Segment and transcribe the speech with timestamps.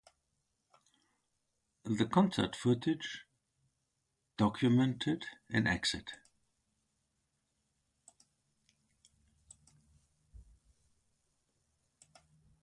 [1.85, 3.27] The concert footage
[4.35, 6.13] documented in Exit...